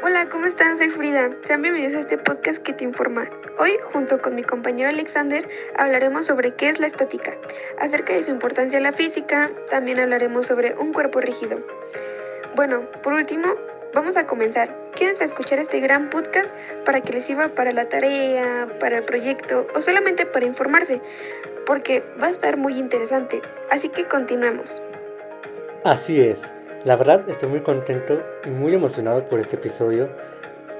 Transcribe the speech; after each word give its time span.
Hola, 0.00 0.28
¿cómo 0.28 0.46
están? 0.46 0.78
Soy 0.78 0.90
Frida. 0.90 1.30
Sean 1.44 1.60
bienvenidos 1.60 1.96
a 1.96 2.00
este 2.00 2.18
podcast 2.18 2.62
que 2.62 2.72
te 2.72 2.84
informa. 2.84 3.28
Hoy, 3.58 3.72
junto 3.92 4.22
con 4.22 4.36
mi 4.36 4.44
compañero 4.44 4.90
Alexander, 4.90 5.48
hablaremos 5.76 6.26
sobre 6.26 6.54
qué 6.54 6.68
es 6.68 6.78
la 6.78 6.86
estática, 6.86 7.34
acerca 7.80 8.12
de 8.12 8.22
su 8.22 8.30
importancia 8.30 8.76
en 8.76 8.84
la 8.84 8.92
física, 8.92 9.50
también 9.70 9.98
hablaremos 9.98 10.46
sobre 10.46 10.74
un 10.74 10.92
cuerpo 10.92 11.20
rígido. 11.20 11.58
Bueno, 12.54 12.82
por 13.02 13.14
último, 13.14 13.56
vamos 13.92 14.16
a 14.16 14.24
comenzar. 14.24 14.72
Quédense 14.94 15.24
a 15.24 15.26
escuchar 15.26 15.58
este 15.58 15.80
gran 15.80 16.10
podcast 16.10 16.48
para 16.84 17.00
que 17.00 17.14
les 17.14 17.26
sirva 17.26 17.48
para 17.48 17.72
la 17.72 17.88
tarea, 17.88 18.68
para 18.78 18.98
el 18.98 19.04
proyecto 19.04 19.66
o 19.74 19.82
solamente 19.82 20.26
para 20.26 20.46
informarse, 20.46 21.00
porque 21.66 22.04
va 22.22 22.28
a 22.28 22.30
estar 22.30 22.56
muy 22.56 22.78
interesante. 22.78 23.40
Así 23.68 23.88
que 23.88 24.04
continuemos. 24.04 24.80
Así 25.82 26.20
es. 26.20 26.40
La 26.88 26.96
verdad 26.96 27.28
estoy 27.28 27.50
muy 27.50 27.60
contento 27.60 28.26
y 28.46 28.48
muy 28.48 28.72
emocionado 28.72 29.28
por 29.28 29.40
este 29.40 29.56
episodio, 29.56 30.08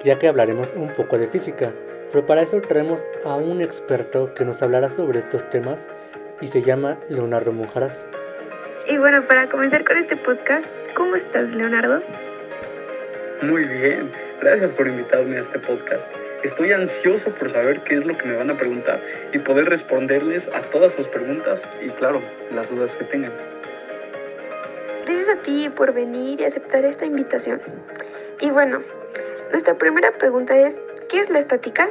ya 0.03 0.19
que 0.19 0.27
hablaremos 0.27 0.73
un 0.73 0.89
poco 0.95 1.19
de 1.19 1.29
física, 1.29 1.75
pero 2.11 2.25
para 2.25 2.41
eso 2.41 2.63
traemos 2.63 3.07
a 3.27 3.35
un 3.35 3.61
experto 3.61 4.33
que 4.33 4.47
nos 4.47 4.63
hablará 4.63 4.89
sobre 4.89 5.19
estos 5.19 5.47
temas 5.51 5.87
y 6.41 6.47
se 6.47 6.63
llama 6.63 6.97
Leonardo 7.11 7.53
Monjaras. 7.53 8.07
Y 8.87 8.97
bueno, 8.97 9.27
para 9.27 9.51
comenzar 9.51 9.85
con 9.85 9.99
este 9.99 10.17
podcast, 10.17 10.67
¿cómo 10.95 11.15
estás, 11.15 11.51
Leonardo? 11.51 12.03
Muy 13.43 13.65
bien, 13.65 14.11
gracias 14.41 14.73
por 14.73 14.89
invitarme 14.89 15.37
a 15.37 15.41
este 15.41 15.59
podcast. 15.59 16.11
Estoy 16.43 16.73
ansioso 16.73 17.29
por 17.33 17.51
saber 17.51 17.83
qué 17.83 17.97
es 17.97 18.07
lo 18.07 18.17
que 18.17 18.29
me 18.29 18.37
van 18.37 18.49
a 18.49 18.57
preguntar 18.57 18.99
y 19.35 19.41
poder 19.41 19.67
responderles 19.67 20.49
a 20.55 20.63
todas 20.63 20.95
sus 20.95 21.07
preguntas 21.07 21.69
y 21.85 21.91
claro, 21.91 22.23
las 22.51 22.71
dudas 22.71 22.97
que 22.97 23.05
tengan. 23.05 23.33
Por 25.77 25.95
venir 25.95 26.41
y 26.41 26.45
aceptar 26.45 26.85
esta 26.85 27.07
invitación. 27.07 27.61
Y 28.41 28.51
bueno, 28.51 28.83
nuestra 29.51 29.79
primera 29.79 30.13
pregunta 30.19 30.59
es, 30.59 30.79
¿qué 31.09 31.21
es 31.21 31.31
la 31.31 31.39
estática? 31.39 31.89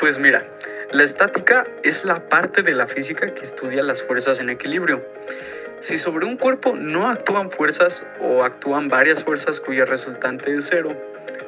Pues 0.00 0.18
mira, 0.18 0.46
la 0.90 1.02
estática 1.02 1.66
es 1.82 2.02
la 2.04 2.26
parte 2.28 2.62
de 2.62 2.72
la 2.72 2.86
física 2.86 3.26
que 3.34 3.42
estudia 3.42 3.82
las 3.82 4.02
fuerzas 4.02 4.40
en 4.40 4.48
equilibrio. 4.48 5.04
Si 5.80 5.98
sobre 5.98 6.24
un 6.24 6.38
cuerpo 6.38 6.74
no 6.74 7.10
actúan 7.10 7.50
fuerzas 7.50 8.02
o 8.20 8.42
actúan 8.42 8.88
varias 8.88 9.22
fuerzas 9.22 9.60
cuya 9.60 9.84
resultante 9.84 10.54
es 10.54 10.68
cero, 10.70 10.96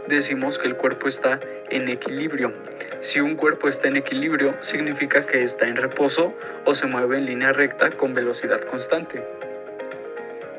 decimos 0.09 0.59
que 0.59 0.69
el 0.69 0.77
cuerpo 0.77 1.09
está 1.09 1.41
en 1.71 1.89
equilibrio. 1.89 2.53
Si 3.01 3.21
un 3.21 3.37
cuerpo 3.37 3.69
está 3.69 3.89
en 3.89 3.97
equilibrio, 3.97 4.55
significa 4.61 5.25
que 5.25 5.43
está 5.43 5.69
en 5.69 5.77
reposo 5.77 6.35
o 6.67 6.75
se 6.75 6.87
mueve 6.87 7.17
en 7.17 7.27
línea 7.27 7.53
recta 7.53 7.91
con 7.91 8.13
velocidad 8.13 8.61
constante. 8.63 9.23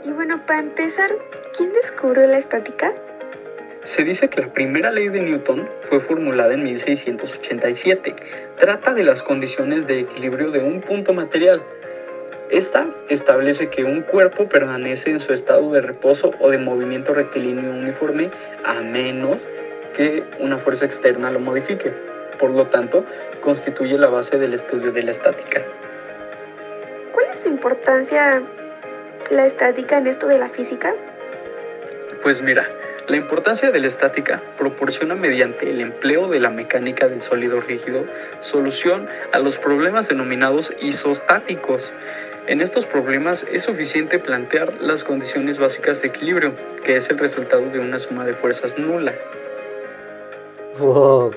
Y 0.05 0.11
bueno, 0.11 0.45
para 0.45 0.59
empezar, 0.59 1.11
¿quién 1.55 1.73
descubrió 1.73 2.27
la 2.27 2.37
estática? 2.37 2.93
Se 3.83 4.03
dice 4.03 4.29
que 4.29 4.41
la 4.41 4.51
primera 4.51 4.91
ley 4.91 5.07
de 5.07 5.21
Newton 5.21 5.69
fue 5.81 5.99
formulada 6.01 6.53
en 6.53 6.63
1687. 6.63 8.15
Trata 8.59 8.93
de 8.93 9.03
las 9.03 9.23
condiciones 9.23 9.87
de 9.87 10.01
equilibrio 10.01 10.51
de 10.51 10.59
un 10.59 10.81
punto 10.81 11.13
material. 11.13 11.63
Esta 12.49 12.87
establece 13.09 13.69
que 13.69 13.83
un 13.83 14.01
cuerpo 14.01 14.47
permanece 14.49 15.11
en 15.11 15.19
su 15.19 15.33
estado 15.33 15.71
de 15.71 15.81
reposo 15.81 16.31
o 16.39 16.49
de 16.49 16.57
movimiento 16.57 17.13
rectilíneo 17.13 17.71
uniforme 17.71 18.29
a 18.65 18.81
menos 18.81 19.37
que 19.95 20.23
una 20.39 20.57
fuerza 20.57 20.85
externa 20.85 21.31
lo 21.31 21.39
modifique. 21.39 21.93
Por 22.39 22.51
lo 22.51 22.67
tanto, 22.67 23.05
constituye 23.41 23.97
la 23.97 24.09
base 24.09 24.37
del 24.37 24.53
estudio 24.53 24.91
de 24.91 25.03
la 25.03 25.11
estática. 25.11 25.61
¿Cuál 27.13 27.25
es 27.31 27.37
su 27.37 27.49
importancia 27.49 28.43
la 29.29 29.45
estática 29.45 29.97
en 29.97 30.07
esto 30.07 30.27
de 30.27 30.37
la 30.37 30.49
física? 30.49 30.93
Pues 32.23 32.41
mira, 32.41 32.67
la 33.07 33.15
importancia 33.15 33.71
de 33.71 33.79
la 33.79 33.87
estática 33.87 34.41
proporciona 34.57 35.15
mediante 35.15 35.69
el 35.69 35.79
empleo 35.79 36.27
de 36.27 36.39
la 36.39 36.49
mecánica 36.49 37.07
del 37.07 37.21
sólido 37.21 37.61
rígido 37.61 38.03
solución 38.41 39.07
a 39.31 39.39
los 39.39 39.57
problemas 39.57 40.09
denominados 40.09 40.73
isostáticos. 40.81 41.93
En 42.47 42.61
estos 42.61 42.85
problemas 42.85 43.45
es 43.51 43.63
suficiente 43.63 44.19
plantear 44.19 44.73
las 44.81 45.03
condiciones 45.03 45.57
básicas 45.57 46.01
de 46.01 46.09
equilibrio, 46.09 46.53
que 46.83 46.97
es 46.97 47.09
el 47.09 47.17
resultado 47.17 47.69
de 47.69 47.79
una 47.79 47.99
suma 47.99 48.25
de 48.25 48.33
fuerzas 48.33 48.77
nula. 48.77 49.13
¡Wow! 50.79 51.31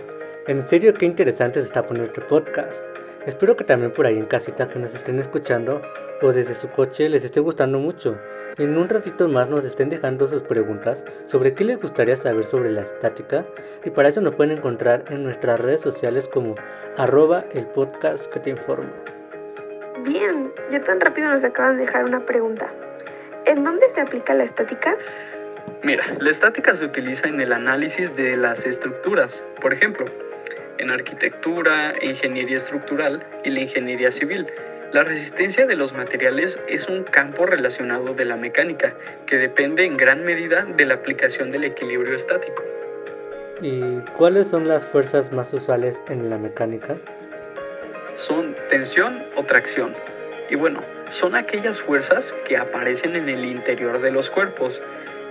En 0.47 0.63
serio, 0.63 0.93
qué 0.95 1.07
interesante 1.07 1.61
se 1.61 1.67
está 1.67 1.83
poniendo 1.83 2.11
este 2.13 2.21
podcast. 2.21 2.85
Espero 3.27 3.55
que 3.55 3.65
también 3.65 3.93
por 3.93 4.07
ahí 4.07 4.17
en 4.17 4.25
casita 4.25 4.67
que 4.67 4.79
nos 4.79 4.95
estén 4.95 5.19
escuchando 5.19 5.83
o 6.23 6.33
desde 6.33 6.55
su 6.55 6.71
coche 6.71 7.09
les 7.11 7.23
esté 7.23 7.41
gustando 7.41 7.79
mucho. 7.79 8.19
En 8.57 8.79
un 8.79 8.89
ratito 8.89 9.29
más 9.29 9.49
nos 9.49 9.65
estén 9.65 9.91
dejando 9.91 10.27
sus 10.27 10.43
preguntas 10.43 11.05
sobre 11.27 11.55
qué 11.55 11.65
les 11.65 11.79
gustaría 11.79 12.17
saber 12.17 12.45
sobre 12.45 12.71
la 12.71 12.81
estática 12.81 13.45
y 13.85 13.91
para 13.91 14.09
eso 14.09 14.23
nos 14.23 14.35
pueden 14.35 14.57
encontrar 14.57 15.05
en 15.11 15.23
nuestras 15.23 15.61
redes 15.61 15.83
sociales 15.83 16.29
como 16.29 16.55
arroba 16.97 17.45
el 17.53 17.67
podcast 17.67 18.27
que 18.33 18.41
te 18.41 18.51
informa. 18.51 18.91
Bien, 20.03 20.51
ya 20.71 20.83
tan 20.83 20.99
rápido 20.99 21.29
nos 21.29 21.45
acaban 21.45 21.77
de 21.77 21.85
dejar 21.85 22.05
una 22.05 22.25
pregunta. 22.25 22.69
¿En 23.45 23.65
dónde 23.65 23.89
se 23.91 24.01
aplica 24.01 24.33
la 24.33 24.45
estática? 24.45 24.97
Mira, 25.83 26.05
la 26.19 26.31
estática 26.31 26.75
se 26.75 26.87
utiliza 26.87 27.29
en 27.29 27.41
el 27.41 27.53
análisis 27.53 28.15
de 28.17 28.37
las 28.37 28.65
estructuras, 28.65 29.45
por 29.61 29.75
ejemplo, 29.75 30.07
en 30.81 30.91
arquitectura, 30.91 31.95
ingeniería 32.01 32.57
estructural 32.57 33.23
y 33.45 33.51
la 33.51 33.61
ingeniería 33.61 34.11
civil. 34.11 34.47
La 34.93 35.05
resistencia 35.05 35.67
de 35.67 35.77
los 35.77 35.93
materiales 35.93 36.59
es 36.69 36.89
un 36.89 37.05
campo 37.05 37.47
relacionado 37.47 38.15
de 38.15 38.25
la 38.25 38.37
mecánica 38.37 38.95
que 39.27 39.37
depende 39.37 39.85
en 39.85 39.97
gran 39.97 40.25
medida 40.25 40.65
de 40.65 40.85
la 40.85 40.95
aplicación 40.95 41.53
del 41.53 41.65
equilibrio 41.65 42.17
estático. 42.17 42.65
¿Y 43.63 44.01
cuáles 44.17 44.49
son 44.49 44.67
las 44.67 44.87
fuerzas 44.87 45.33
más 45.33 45.53
usuales 45.53 46.03
en 46.09 46.31
la 46.31 46.39
mecánica? 46.39 46.97
Son 48.17 48.57
tensión 48.69 49.23
o 49.37 49.45
tracción. 49.45 49.95
Y 50.49 50.57
bueno, 50.57 50.83
son 51.11 51.37
aquellas 51.37 51.79
fuerzas 51.81 52.35
que 52.49 52.57
aparecen 52.57 53.15
en 53.17 53.29
el 53.29 53.45
interior 53.45 54.01
de 54.01 54.11
los 54.11 54.31
cuerpos, 54.31 54.83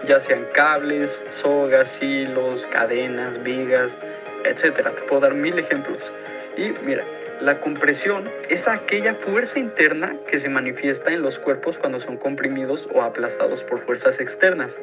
ya 0.07 0.21
sean 0.21 0.45
cables, 0.53 1.21
sogas, 1.29 2.01
hilos, 2.01 2.65
cadenas, 2.67 3.43
vigas, 3.43 3.97
etc. 4.45 4.93
Te 4.95 5.01
puedo 5.03 5.21
dar 5.21 5.33
mil 5.33 5.57
ejemplos. 5.57 6.11
Y 6.57 6.73
mira, 6.85 7.05
la 7.41 7.61
compresión 7.61 8.29
es 8.49 8.67
aquella 8.67 9.15
fuerza 9.15 9.59
interna 9.59 10.17
que 10.27 10.39
se 10.39 10.49
manifiesta 10.49 11.11
en 11.11 11.21
los 11.21 11.39
cuerpos 11.39 11.79
cuando 11.79 11.99
son 11.99 12.17
comprimidos 12.17 12.89
o 12.93 13.01
aplastados 13.01 13.63
por 13.63 13.79
fuerzas 13.79 14.19
externas. 14.19 14.77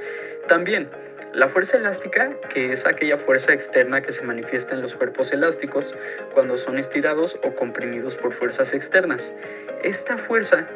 También, 0.49 0.89
la 1.35 1.49
fuerza 1.49 1.77
elástica, 1.77 2.33
que 2.49 2.73
es 2.73 2.87
aquella 2.87 3.19
fuerza 3.19 3.53
externa 3.53 4.01
que 4.01 4.13
se 4.13 4.23
manifiesta 4.23 4.75
en 4.75 4.81
los 4.81 4.97
cuerpos 4.97 5.33
elásticos 5.33 5.95
cuando 6.33 6.57
son 6.57 6.79
estirados 6.79 7.39
o 7.43 7.55
comprimidos 7.55 8.17
por 8.17 8.33
fuerzas 8.33 8.73
externas. 8.73 9.35
Esta 9.83 10.17
fuerza 10.17 10.67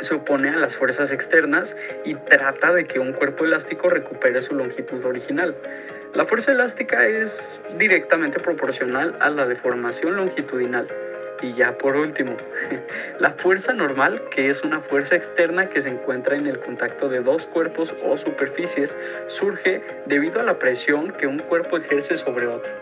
se 0.00 0.14
opone 0.14 0.50
a 0.50 0.56
las 0.56 0.76
fuerzas 0.76 1.10
externas 1.12 1.76
y 2.04 2.14
trata 2.14 2.72
de 2.72 2.86
que 2.86 2.98
un 2.98 3.12
cuerpo 3.12 3.44
elástico 3.44 3.88
recupere 3.88 4.42
su 4.42 4.54
longitud 4.54 5.04
original. 5.04 5.54
La 6.14 6.26
fuerza 6.26 6.52
elástica 6.52 7.06
es 7.06 7.58
directamente 7.78 8.38
proporcional 8.38 9.16
a 9.20 9.30
la 9.30 9.46
deformación 9.46 10.16
longitudinal. 10.16 10.86
Y 11.40 11.54
ya 11.54 11.76
por 11.78 11.96
último, 11.96 12.36
la 13.18 13.32
fuerza 13.32 13.72
normal, 13.72 14.22
que 14.30 14.50
es 14.50 14.62
una 14.62 14.80
fuerza 14.80 15.16
externa 15.16 15.68
que 15.68 15.80
se 15.82 15.88
encuentra 15.88 16.36
en 16.36 16.46
el 16.46 16.60
contacto 16.60 17.08
de 17.08 17.20
dos 17.20 17.46
cuerpos 17.46 17.94
o 18.04 18.16
superficies, 18.16 18.96
surge 19.26 19.82
debido 20.06 20.40
a 20.40 20.44
la 20.44 20.58
presión 20.58 21.12
que 21.12 21.26
un 21.26 21.38
cuerpo 21.38 21.78
ejerce 21.78 22.16
sobre 22.16 22.46
otro. 22.46 22.72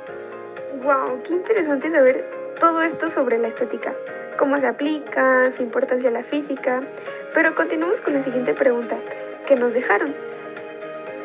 ¡Wow! 0.83 1.23
¡Qué 1.23 1.33
interesante 1.35 1.89
saber 1.91 2.40
todo 2.59 2.83
esto 2.83 3.11
sobre 3.11 3.39
la 3.39 3.49
estética! 3.49 3.95
Cómo 4.39 4.59
se 4.59 4.67
aplica, 4.67 5.51
su 5.51 5.63
importancia 5.63 6.09
en 6.09 6.15
la 6.15 6.23
física. 6.23 6.83
Pero 7.35 7.55
continuamos 7.55 8.01
con 8.01 8.15
la 8.15 8.23
siguiente 8.23 8.55
pregunta 8.55 8.97
que 9.47 9.55
nos 9.55 9.75
dejaron. 9.75 10.15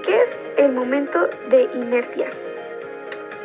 ¿Qué 0.04 0.22
es 0.22 0.30
el 0.58 0.74
momento 0.74 1.30
de 1.50 1.70
inercia? 1.74 2.28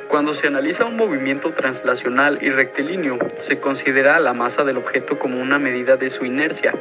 Cuando 0.09 0.35
se 0.35 0.49
analiza 0.49 0.87
un 0.87 0.97
movimiento 0.97 1.53
translacional 1.53 2.38
y 2.43 2.50
rectilíneo, 2.50 3.19
se 3.38 3.61
considera 3.61 4.19
la 4.19 4.33
masa 4.33 4.65
del 4.65 4.76
objeto 4.76 5.21
como 5.21 5.41
una 5.41 5.61
medida 5.61 5.97
de 5.97 6.11
su 6.11 6.25
inercia. 6.25 6.75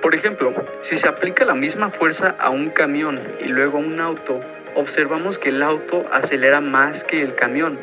Por 0.00 0.14
ejemplo, 0.14 0.54
si 0.80 0.96
se 0.96 1.06
aplica 1.06 1.44
la 1.44 1.54
misma 1.54 1.90
fuerza 1.90 2.34
a 2.38 2.48
un 2.48 2.70
camión 2.70 3.20
y 3.40 3.48
luego 3.48 3.76
a 3.76 3.82
un 3.82 4.00
auto, 4.00 4.40
observamos 4.74 5.38
que 5.38 5.50
el 5.50 5.62
auto 5.62 6.06
acelera 6.10 6.62
más 6.62 7.04
que 7.04 7.20
el 7.20 7.34
camión. 7.34 7.78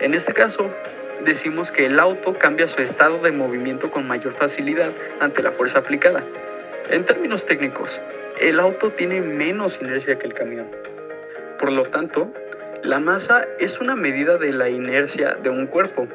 En 0.00 0.14
este 0.14 0.32
caso, 0.32 0.70
decimos 1.24 1.70
que 1.70 1.86
el 1.86 1.98
auto 1.98 2.34
cambia 2.34 2.68
su 2.68 2.80
estado 2.82 3.18
de 3.18 3.32
movimiento 3.32 3.90
con 3.90 4.06
mayor 4.06 4.34
facilidad 4.34 4.92
ante 5.20 5.42
la 5.42 5.52
fuerza 5.52 5.80
aplicada. 5.80 6.24
En 6.90 7.04
términos 7.04 7.46
técnicos, 7.46 8.00
el 8.40 8.60
auto 8.60 8.90
tiene 8.90 9.20
menos 9.20 9.80
inercia 9.80 10.18
que 10.18 10.26
el 10.26 10.34
camión. 10.34 10.66
Por 11.58 11.72
lo 11.72 11.82
tanto, 11.82 12.32
la 12.82 13.00
masa 13.00 13.46
es 13.58 13.80
una 13.80 13.96
medida 13.96 14.38
de 14.38 14.52
la 14.52 14.68
inercia 14.68 15.34
de 15.34 15.50
un 15.50 15.66
cuerpo 15.66 16.06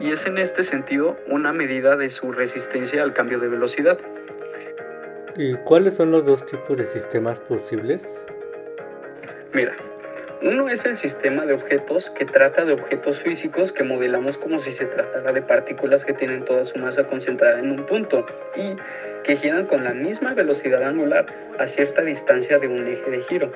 y 0.00 0.10
es 0.10 0.26
en 0.26 0.38
este 0.38 0.64
sentido 0.64 1.16
una 1.26 1.52
medida 1.52 1.96
de 1.96 2.10
su 2.10 2.32
resistencia 2.32 3.02
al 3.02 3.12
cambio 3.12 3.38
de 3.38 3.48
velocidad. 3.48 3.98
¿Y 5.36 5.54
cuáles 5.58 5.94
son 5.94 6.10
los 6.10 6.26
dos 6.26 6.44
tipos 6.44 6.76
de 6.76 6.84
sistemas 6.84 7.38
posibles? 7.38 8.26
Mira, 9.52 9.76
Uno 10.42 10.70
es 10.70 10.86
el 10.86 10.96
sistema 10.96 11.44
de 11.44 11.52
objetos 11.52 12.08
que 12.08 12.24
trata 12.24 12.64
de 12.64 12.72
objetos 12.72 13.20
físicos 13.22 13.72
que 13.72 13.84
modelamos 13.84 14.38
como 14.38 14.58
si 14.58 14.72
se 14.72 14.86
tratara 14.86 15.32
de 15.32 15.42
partículas 15.42 16.06
que 16.06 16.14
tienen 16.14 16.46
toda 16.46 16.64
su 16.64 16.78
masa 16.78 17.04
concentrada 17.06 17.58
en 17.58 17.70
un 17.70 17.84
punto 17.84 18.24
y 18.56 18.74
que 19.22 19.36
giran 19.36 19.66
con 19.66 19.84
la 19.84 19.92
misma 19.92 20.32
velocidad 20.32 20.82
angular 20.82 21.26
a 21.58 21.66
cierta 21.66 22.00
distancia 22.00 22.58
de 22.58 22.68
un 22.68 22.86
eje 22.86 23.10
de 23.10 23.20
giro. 23.20 23.52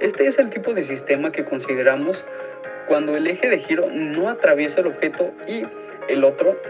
Este 0.00 0.26
es 0.26 0.40
el 0.40 0.50
tipo 0.50 0.74
de 0.74 0.82
sistema 0.82 1.30
que 1.30 1.44
consideramos 1.44 2.24
cuando 2.88 3.14
el 3.14 3.28
eje 3.28 3.48
de 3.48 3.60
giro 3.60 3.88
no 3.92 4.28
atraviesa 4.28 4.80
el 4.80 4.88
objeto 4.88 5.32
y 5.46 5.62
el 6.08 6.24
otro 6.24 6.60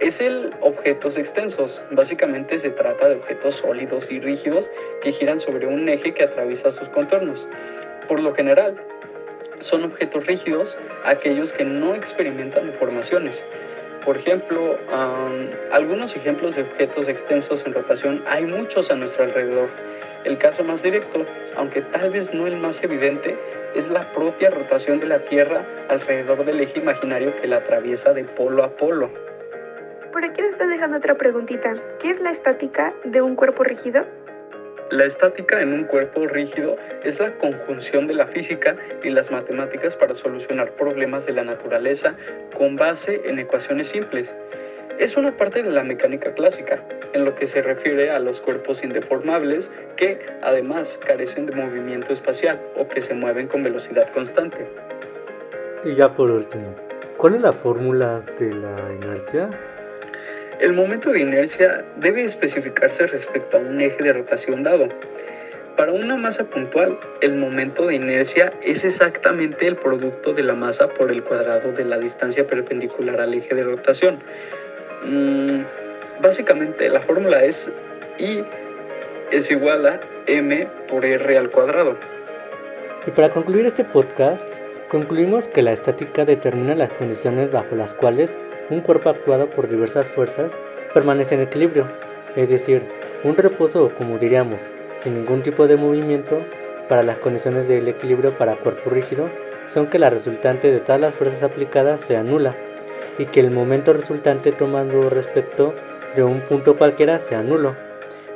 es 0.00 0.20
el 0.20 0.50
objetos 0.60 1.16
extensos. 1.16 1.80
Básicamente 1.92 2.58
se 2.58 2.70
trata 2.70 3.08
de 3.08 3.14
objetos 3.14 3.54
sólidos 3.54 4.10
y 4.10 4.18
rígidos 4.18 4.68
que 5.02 5.12
giran 5.12 5.38
sobre 5.38 5.68
un 5.68 5.88
eje 5.88 6.12
que 6.14 6.24
atraviesa 6.24 6.72
sus 6.72 6.88
contornos. 6.88 7.46
Por 8.08 8.20
lo 8.20 8.34
general, 8.34 8.76
son 9.60 9.84
objetos 9.84 10.26
rígidos 10.26 10.76
aquellos 11.04 11.52
que 11.52 11.64
no 11.64 11.94
experimentan 11.94 12.66
deformaciones. 12.66 13.44
Por 14.04 14.16
ejemplo, 14.16 14.78
algunos 15.72 16.14
ejemplos 16.14 16.56
de 16.56 16.62
objetos 16.62 17.08
extensos 17.08 17.64
en 17.64 17.72
rotación 17.72 18.22
hay 18.26 18.44
muchos 18.44 18.90
a 18.90 18.96
nuestro 18.96 19.24
alrededor. 19.24 19.68
El 20.24 20.36
caso 20.36 20.62
más 20.64 20.82
directo, 20.82 21.24
aunque 21.56 21.80
tal 21.80 22.10
vez 22.10 22.34
no 22.34 22.46
el 22.46 22.56
más 22.58 22.82
evidente, 22.82 23.38
es 23.74 23.88
la 23.88 24.12
propia 24.12 24.50
rotación 24.50 25.00
de 25.00 25.06
la 25.06 25.20
Tierra 25.20 25.64
alrededor 25.88 26.44
del 26.44 26.60
eje 26.60 26.78
imaginario 26.78 27.34
que 27.36 27.46
la 27.46 27.56
atraviesa 27.56 28.12
de 28.12 28.24
polo 28.24 28.62
a 28.62 28.76
polo. 28.76 29.10
Por 30.12 30.24
aquí 30.24 30.42
nos 30.42 30.52
están 30.52 30.70
dejando 30.70 30.98
otra 30.98 31.16
preguntita. 31.16 31.74
¿Qué 31.98 32.10
es 32.10 32.20
la 32.20 32.30
estática 32.30 32.94
de 33.04 33.20
un 33.20 33.36
cuerpo 33.36 33.64
rígido? 33.64 34.04
La 34.94 35.06
estática 35.06 35.60
en 35.60 35.72
un 35.72 35.82
cuerpo 35.82 36.24
rígido 36.28 36.76
es 37.02 37.18
la 37.18 37.32
conjunción 37.38 38.06
de 38.06 38.14
la 38.14 38.28
física 38.28 38.76
y 39.02 39.10
las 39.10 39.28
matemáticas 39.28 39.96
para 39.96 40.14
solucionar 40.14 40.70
problemas 40.76 41.26
de 41.26 41.32
la 41.32 41.42
naturaleza 41.42 42.14
con 42.56 42.76
base 42.76 43.20
en 43.24 43.40
ecuaciones 43.40 43.88
simples. 43.88 44.32
Es 45.00 45.16
una 45.16 45.36
parte 45.36 45.64
de 45.64 45.70
la 45.70 45.82
mecánica 45.82 46.32
clásica, 46.34 46.80
en 47.12 47.24
lo 47.24 47.34
que 47.34 47.48
se 47.48 47.60
refiere 47.60 48.12
a 48.12 48.20
los 48.20 48.40
cuerpos 48.40 48.84
indeformables 48.84 49.68
que 49.96 50.20
además 50.42 50.96
carecen 51.04 51.46
de 51.46 51.56
movimiento 51.56 52.12
espacial 52.12 52.60
o 52.76 52.86
que 52.86 53.00
se 53.00 53.14
mueven 53.14 53.48
con 53.48 53.64
velocidad 53.64 54.08
constante. 54.10 54.64
Y 55.84 55.96
ya 55.96 56.14
por 56.14 56.30
último, 56.30 56.72
¿cuál 57.16 57.34
es 57.34 57.42
la 57.42 57.52
fórmula 57.52 58.22
de 58.38 58.52
la 58.52 58.92
inercia? 58.92 59.50
El 60.64 60.72
momento 60.72 61.12
de 61.12 61.20
inercia 61.20 61.84
debe 61.96 62.24
especificarse 62.24 63.06
respecto 63.06 63.58
a 63.58 63.60
un 63.60 63.82
eje 63.82 64.02
de 64.02 64.14
rotación 64.14 64.62
dado. 64.62 64.88
Para 65.76 65.92
una 65.92 66.16
masa 66.16 66.44
puntual, 66.44 66.98
el 67.20 67.34
momento 67.34 67.86
de 67.86 67.96
inercia 67.96 68.50
es 68.62 68.82
exactamente 68.82 69.66
el 69.66 69.76
producto 69.76 70.32
de 70.32 70.42
la 70.42 70.54
masa 70.54 70.88
por 70.88 71.10
el 71.10 71.22
cuadrado 71.22 71.72
de 71.72 71.84
la 71.84 71.98
distancia 71.98 72.46
perpendicular 72.46 73.20
al 73.20 73.34
eje 73.34 73.54
de 73.54 73.62
rotación. 73.62 74.20
Mm, 75.04 75.64
básicamente 76.22 76.88
la 76.88 77.02
fórmula 77.02 77.44
es 77.44 77.70
I 78.18 78.42
es 79.32 79.50
igual 79.50 79.84
a 79.86 80.00
m 80.26 80.66
por 80.88 81.04
r 81.04 81.36
al 81.36 81.50
cuadrado. 81.50 81.98
Y 83.06 83.10
para 83.10 83.28
concluir 83.28 83.66
este 83.66 83.84
podcast, 83.84 84.63
concluimos 84.94 85.48
que 85.48 85.62
la 85.62 85.72
estática 85.72 86.24
determina 86.24 86.76
las 86.76 86.92
condiciones 86.92 87.50
bajo 87.50 87.74
las 87.74 87.94
cuales 87.94 88.38
un 88.70 88.80
cuerpo 88.80 89.08
actuado 89.08 89.50
por 89.50 89.68
diversas 89.68 90.06
fuerzas 90.06 90.52
permanece 90.94 91.34
en 91.34 91.40
equilibrio, 91.40 91.88
es 92.36 92.48
decir, 92.48 92.84
un 93.24 93.36
reposo 93.36 93.90
como 93.98 94.18
diríamos, 94.18 94.60
sin 94.98 95.16
ningún 95.16 95.42
tipo 95.42 95.66
de 95.66 95.76
movimiento 95.76 96.38
para 96.88 97.02
las 97.02 97.16
condiciones 97.16 97.66
del 97.66 97.88
equilibrio 97.88 98.38
para 98.38 98.54
cuerpo 98.54 98.88
rígido 98.88 99.28
son 99.66 99.88
que 99.88 99.98
la 99.98 100.10
resultante 100.10 100.70
de 100.70 100.78
todas 100.78 101.00
las 101.00 101.12
fuerzas 101.12 101.42
aplicadas 101.42 102.00
sea 102.00 102.22
nula 102.22 102.54
y 103.18 103.26
que 103.26 103.40
el 103.40 103.50
momento 103.50 103.94
resultante 103.94 104.52
tomando 104.52 105.10
respecto 105.10 105.74
de 106.14 106.22
un 106.22 106.40
punto 106.42 106.76
cualquiera 106.76 107.18
sea 107.18 107.42
nulo. 107.42 107.74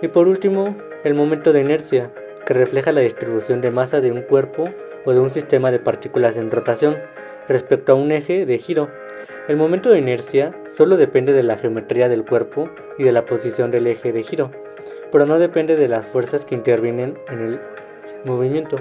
Y 0.02 0.08
por 0.08 0.26
último, 0.26 0.76
el 1.04 1.14
momento 1.14 1.52
de 1.52 1.61
inercia, 1.61 2.11
que 2.44 2.54
refleja 2.54 2.90
la 2.90 3.02
distribución 3.02 3.61
de 3.61 3.70
masa 3.70 4.00
de 4.00 4.11
un 4.11 4.22
cuerpo 4.22 4.69
o 5.08 5.14
de 5.14 5.20
un 5.20 5.31
sistema 5.31 5.70
de 5.70 5.78
partículas 5.78 6.37
en 6.37 6.50
rotación 6.50 6.99
respecto 7.49 7.93
a 7.93 7.94
un 7.94 8.12
eje 8.12 8.44
de 8.44 8.58
giro. 8.58 8.90
El 9.49 9.56
momento 9.56 9.88
de 9.88 9.99
inercia 9.99 10.55
solo 10.69 10.99
depende 10.99 11.32
de 11.32 11.43
la 11.43 11.56
geometría 11.56 12.10
del 12.10 12.26
cuerpo 12.26 12.69
y 12.99 13.05
de 13.05 13.12
la 13.12 13.25
posición 13.25 13.70
del 13.70 13.87
eje 13.87 14.12
de 14.12 14.22
giro, 14.22 14.50
pero 15.10 15.25
no 15.25 15.38
depende 15.38 15.76
de 15.76 15.88
las 15.88 16.06
fuerzas 16.06 16.44
que 16.44 16.55
intervienen 16.55 17.19
en 17.31 17.40
el 17.40 17.60
movimiento. 18.26 18.76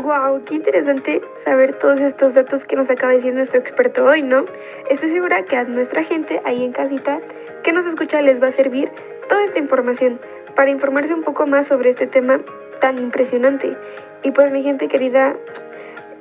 Wow, 0.00 0.44
qué 0.46 0.54
interesante 0.54 1.20
saber 1.36 1.76
todos 1.76 2.00
estos 2.00 2.32
datos 2.32 2.64
que 2.64 2.76
nos 2.76 2.88
acaba 2.88 3.12
de 3.12 3.18
decir 3.18 3.34
nuestro 3.34 3.60
experto 3.60 4.06
hoy, 4.06 4.22
¿no? 4.22 4.46
Estoy 4.88 5.10
segura 5.10 5.42
que 5.42 5.56
a 5.56 5.64
nuestra 5.64 6.04
gente 6.04 6.40
ahí 6.46 6.64
en 6.64 6.72
casita 6.72 7.20
que 7.62 7.74
nos 7.74 7.84
escucha 7.84 8.22
les 8.22 8.42
va 8.42 8.46
a 8.46 8.52
servir 8.52 8.90
toda 9.28 9.44
esta 9.44 9.58
información 9.58 10.20
para 10.56 10.70
informarse 10.70 11.12
un 11.12 11.22
poco 11.22 11.46
más 11.46 11.66
sobre 11.66 11.90
este 11.90 12.06
tema 12.06 12.40
tan 12.80 12.98
impresionante. 12.98 13.76
Y 14.22 14.30
pues 14.32 14.50
mi 14.50 14.62
gente 14.62 14.88
querida, 14.88 15.36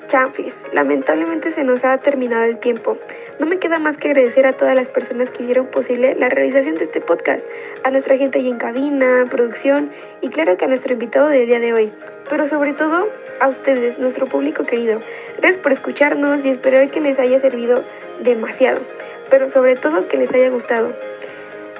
Chanfis, 0.07 0.56
lamentablemente 0.71 1.51
se 1.51 1.63
nos 1.63 1.83
ha 1.83 1.98
terminado 1.98 2.44
el 2.44 2.59
tiempo. 2.59 2.98
No 3.39 3.45
me 3.45 3.59
queda 3.59 3.80
más 3.80 3.98
que 3.98 4.09
agradecer 4.09 4.45
a 4.45 4.54
todas 4.54 4.75
las 4.75 4.89
personas 4.89 5.30
que 5.31 5.44
hicieron 5.44 5.68
posible 5.68 6.15
la 6.15 6.30
realización 6.30 6.75
de 6.75 6.86
este 6.86 7.01
podcast, 7.01 7.48
a 7.83 7.92
nuestra 7.92 8.18
gente 8.18 8.39
ahí 8.39 8.50
en 8.50 8.57
cabina, 8.57 9.25
producción 9.30 9.92
y 10.21 10.30
claro 10.30 10.57
que 10.57 10.65
a 10.65 10.68
nuestro 10.68 10.94
invitado 10.94 11.27
del 11.27 11.48
día 11.48 11.59
de 11.59 11.74
hoy. 11.74 11.92
Pero 12.30 12.48
sobre 12.48 12.74
todo 12.74 13.10
a 13.39 13.48
ustedes, 13.50 14.00
nuestro 14.00 14.27
público 14.27 14.65
querido. 14.65 15.01
Gracias 15.38 15.62
por 15.62 15.71
escucharnos 15.71 16.45
y 16.45 16.50
espero 16.50 16.89
que 16.89 17.01
les 17.01 17.19
haya 17.19 17.39
servido 17.39 17.83
demasiado, 18.21 18.81
pero 19.30 19.50
sobre 19.50 19.75
todo 19.75 20.07
que 20.07 20.18
les 20.18 20.33
haya 20.33 20.50
gustado 20.50 20.94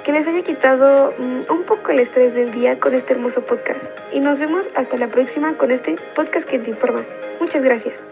que 0.08 0.12
les 0.12 0.26
haya 0.26 0.42
quitado 0.42 1.12
mm, 1.18 1.52
un 1.52 1.64
poco 1.64 1.90
el 1.90 1.98
estrés 1.98 2.32
del 2.32 2.50
día 2.50 2.80
con 2.80 2.94
este 2.94 3.12
hermoso 3.12 3.44
podcast. 3.44 3.92
Y 4.10 4.20
nos 4.20 4.38
vemos 4.38 4.66
hasta 4.74 4.96
la 4.96 5.08
próxima 5.08 5.52
con 5.58 5.70
este 5.70 5.96
podcast 6.14 6.48
que 6.48 6.58
te 6.58 6.70
informa. 6.70 7.04
Muchas 7.40 7.62
gracias. 7.62 8.08